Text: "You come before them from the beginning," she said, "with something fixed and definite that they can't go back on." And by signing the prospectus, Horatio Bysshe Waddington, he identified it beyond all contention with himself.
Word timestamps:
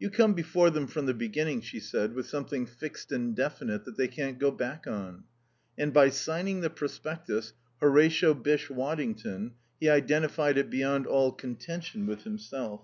"You 0.00 0.10
come 0.10 0.34
before 0.34 0.70
them 0.70 0.88
from 0.88 1.06
the 1.06 1.14
beginning," 1.14 1.60
she 1.60 1.78
said, 1.78 2.14
"with 2.16 2.26
something 2.26 2.66
fixed 2.66 3.12
and 3.12 3.36
definite 3.36 3.84
that 3.84 3.96
they 3.96 4.08
can't 4.08 4.40
go 4.40 4.50
back 4.50 4.88
on." 4.88 5.22
And 5.78 5.92
by 5.92 6.08
signing 6.08 6.60
the 6.60 6.68
prospectus, 6.70 7.52
Horatio 7.78 8.34
Bysshe 8.34 8.68
Waddington, 8.70 9.52
he 9.78 9.88
identified 9.88 10.58
it 10.58 10.70
beyond 10.70 11.06
all 11.06 11.30
contention 11.30 12.08
with 12.08 12.24
himself. 12.24 12.82